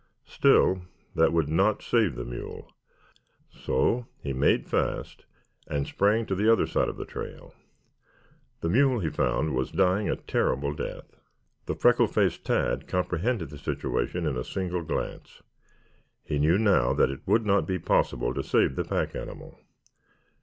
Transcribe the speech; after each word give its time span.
Still, 0.25 0.81
that 1.13 1.31
would 1.31 1.47
not 1.47 1.83
save 1.83 2.15
the 2.15 2.23
mule, 2.25 2.73
so 3.51 4.07
he 4.23 4.33
made 4.33 4.67
fast 4.67 5.27
and 5.67 5.85
sprang 5.85 6.25
to 6.25 6.33
the 6.33 6.51
other 6.51 6.65
side 6.65 6.87
of 6.89 6.97
the 6.97 7.05
trail. 7.05 7.53
The 8.61 8.69
mule, 8.69 8.97
he 8.99 9.11
found, 9.11 9.53
was 9.53 9.69
dying 9.69 10.09
a 10.09 10.15
terrible 10.15 10.73
death. 10.73 11.15
The 11.67 11.75
freckle 11.75 12.07
faced 12.07 12.43
Tad 12.43 12.87
comprehended 12.87 13.51
the 13.51 13.59
situation 13.59 14.25
in 14.25 14.35
a 14.37 14.43
single 14.43 14.81
glance. 14.81 15.43
He 16.23 16.39
knew 16.39 16.57
now 16.57 16.93
that 16.93 17.11
it 17.11 17.21
would 17.27 17.45
not 17.45 17.67
be 17.67 17.77
possible 17.77 18.33
to 18.33 18.41
save 18.43 18.75
the 18.75 18.83
pack 18.85 19.13
animal. 19.13 19.59